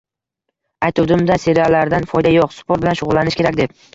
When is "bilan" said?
2.87-3.01